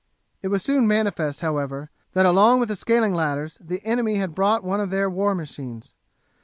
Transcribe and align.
It 0.41 0.47
was 0.47 0.63
soon 0.63 0.87
manifest, 0.87 1.41
however, 1.41 1.91
that 2.13 2.25
along 2.25 2.59
with 2.59 2.69
the 2.69 2.75
scaling 2.75 3.13
ladders 3.13 3.59
the 3.61 3.83
enemy 3.85 4.15
had 4.15 4.33
brought 4.33 4.63
one 4.63 4.79
of 4.79 4.89
their 4.89 5.11
war 5.11 5.35
machines. 5.35 5.93